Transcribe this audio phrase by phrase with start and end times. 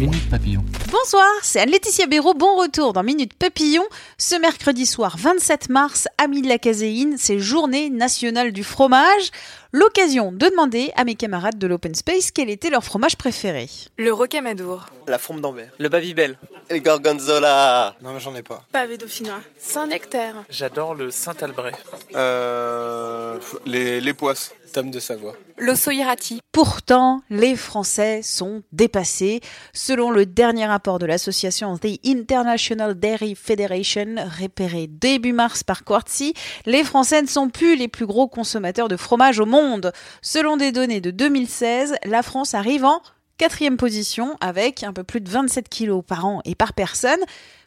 [0.00, 0.64] Minute Papillon.
[0.90, 2.32] Bonsoir, c'est Anne-Laetitia Béraud.
[2.32, 3.84] Bon retour dans Minute Papillon.
[4.16, 9.30] Ce mercredi soir 27 mars, amis de la caséine, c'est journée nationale du fromage.
[9.72, 13.68] L'occasion de demander à mes camarades de l'Open Space quel était leur fromage préféré.
[13.98, 14.86] Le rocamadour.
[15.06, 15.70] La forme d'Anvers.
[15.78, 16.38] Le Babybel.
[16.70, 17.94] Le gorgonzola.
[18.02, 18.64] Non, mais j'en ai pas.
[18.72, 19.40] Pavé dauphinois.
[19.58, 20.44] Saint-Nectaire.
[20.48, 21.72] J'adore le Saint-Albret.
[22.14, 23.29] Euh,
[23.66, 24.52] les, les poisses.
[24.72, 25.34] Tome de Savoie.
[25.58, 26.40] L'ossoirati.
[26.52, 29.40] Pourtant, les Français sont dépassés.
[29.72, 36.34] Selon le dernier rapport de l'association The International Dairy Federation, repéré début mars par Quartzy,
[36.66, 39.92] les Français ne sont plus les plus gros consommateurs de fromage au monde.
[40.22, 43.02] Selon des données de 2016, la France arrive en
[43.36, 47.20] quatrième position avec un peu plus de 27 kilos par an et par personne.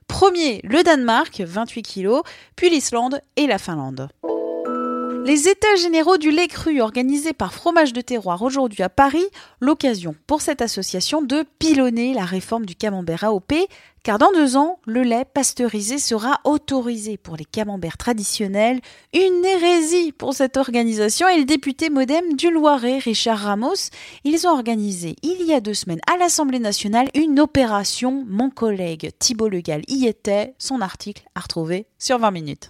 [0.07, 2.23] Premier, le Danemark, 28 kilos,
[2.55, 4.09] puis l'Islande et la Finlande.
[5.25, 9.23] Les États généraux du lait cru organisés par Fromage de Terroir aujourd'hui à Paris,
[9.61, 13.53] l'occasion pour cette association de pilonner la réforme du camembert AOP,
[14.03, 18.81] car dans deux ans, le lait pasteurisé sera autorisé pour les camemberts traditionnels,
[19.13, 23.91] une hérésie pour cette organisation et le député modem du Loiret, Richard Ramos.
[24.25, 28.25] Ils ont organisé il y a deux semaines à l'Assemblée nationale une opération.
[28.27, 32.69] Mon collègue Thibault Legal y était, son article à retrouver sur 20 minutes.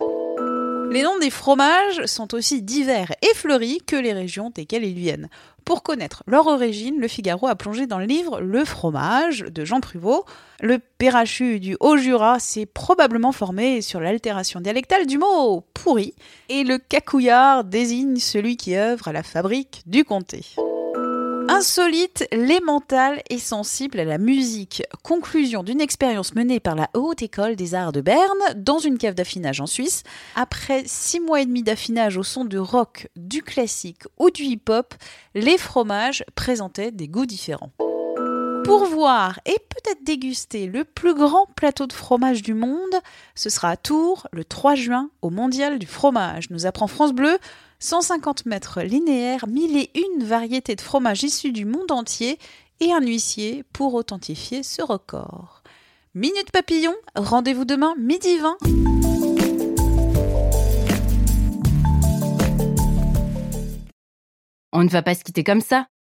[0.93, 5.27] Les noms des fromages sont aussi divers et fleuris que les régions desquelles ils viennent.
[5.65, 9.79] Pour connaître leur origine, le Figaro a plongé dans le livre Le fromage de Jean
[9.79, 10.23] Pruvot.
[10.61, 16.13] Le Perrachu du Haut-Jura s'est probablement formé sur l'altération dialectale du mot pourri,
[16.49, 20.45] et le cacouillard désigne celui qui œuvre à la fabrique du comté.
[21.49, 24.83] Insolite, l'émental est sensible à la musique.
[25.03, 28.21] Conclusion d'une expérience menée par la Haute École des Arts de Berne
[28.55, 30.03] dans une cave d'affinage en Suisse.
[30.35, 34.93] Après six mois et demi d'affinage au son du rock, du classique ou du hip-hop,
[35.35, 37.71] les fromages présentaient des goûts différents.
[38.63, 42.95] Pour voir et peut-être déguster le plus grand plateau de fromage du monde,
[43.35, 46.49] ce sera à Tours le 3 juin au Mondial du fromage.
[46.49, 47.37] Nous apprend France Bleu
[47.79, 52.39] 150 mètres linéaires, mille et une variétés de fromages issus du monde entier
[52.79, 55.61] et un huissier pour authentifier ce record.
[56.13, 58.57] Minute Papillon, rendez-vous demain midi 20.
[64.71, 65.87] On ne va pas se quitter comme ça.